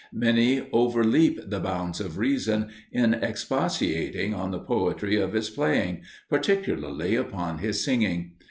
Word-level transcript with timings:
Many 0.13 0.67
overleap 0.73 1.39
the 1.47 1.59
bounds 1.59 1.99
of 1.99 2.17
reason 2.17 2.71
in 2.91 3.13
expatiating 3.13 4.33
on 4.33 4.49
the 4.49 4.57
poetry 4.57 5.17
of 5.21 5.33
his 5.33 5.51
playing, 5.51 6.01
particularly 6.27 7.13
upon 7.13 7.59
his 7.59 7.85
singing. 7.85 8.31